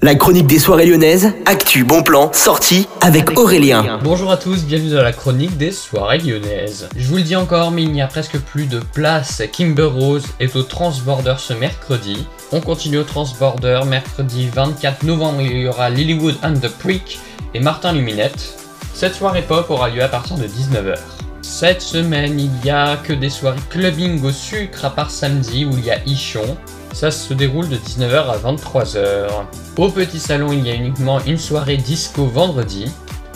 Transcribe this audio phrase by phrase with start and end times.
[0.00, 3.98] La chronique des soirées lyonnaises, actu, bon plan, sortie avec Aurélien.
[4.04, 6.88] Bonjour à tous, bienvenue dans la chronique des soirées lyonnaises.
[6.96, 9.42] Je vous le dis encore, mais il n'y a presque plus de place.
[9.52, 12.28] Kimber Rose est au Transborder ce mercredi.
[12.52, 17.18] On continue au Transborder, mercredi 24 novembre, il y aura Lilywood and the Prick
[17.54, 18.56] et Martin Luminette.
[18.94, 20.96] Cette soirée pop aura lieu à partir de 19h.
[21.42, 25.70] Cette semaine, il n'y a que des soirées clubbing au sucre à part samedi où
[25.72, 26.56] il y a Ichon.
[26.92, 29.28] Ça se déroule de 19h à 23h.
[29.76, 32.90] Au petit salon, il y a uniquement une soirée disco vendredi.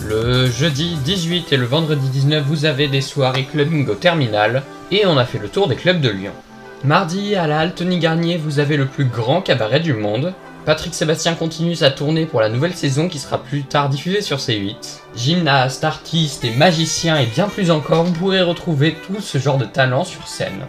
[0.04, 4.62] Le jeudi 18 et le vendredi 19, vous avez des soirées clubbing au terminal.
[4.90, 6.32] Et on a fait le tour des clubs de Lyon.
[6.84, 10.34] Mardi, à la Altony Garnier, vous avez le plus grand cabaret du monde.
[10.64, 14.36] Patrick Sébastien continue sa tournée pour la nouvelle saison qui sera plus tard diffusée sur
[14.36, 15.00] C8.
[15.16, 19.64] Gymnastes, artistes et magiciens et bien plus encore, vous pourrez retrouver tout ce genre de
[19.64, 20.66] talent sur scène.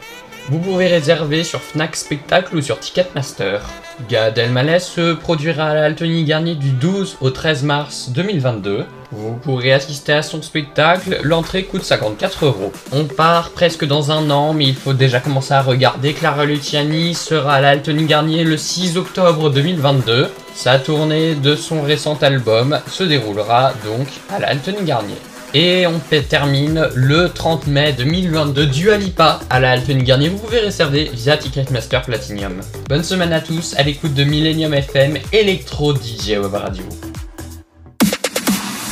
[0.49, 3.61] Vous pouvez réserver sur Fnac Spectacle ou sur Ticketmaster.
[4.09, 8.85] Gad Elmaleh se produira à l'Altony Garnier du 12 au 13 mars 2022.
[9.13, 12.73] Vous pourrez assister à son spectacle, l'entrée coûte 54 euros.
[12.91, 16.13] On part presque dans un an, mais il faut déjà commencer à regarder.
[16.13, 20.29] Clara Luciani sera à l'Altony Garnier le 6 octobre 2022.
[20.55, 25.15] Sa tournée de son récent album se déroulera donc à l'Altony Garnier.
[25.55, 30.29] Et on termine le 30 mai 2022 du Alipa à la Altony Garnier.
[30.29, 32.59] Vous pouvez réserver via Ticketmaster Platinum.
[32.89, 36.85] Bonne semaine à tous à l'écoute de Millennium FM Electro DJ Web Radio.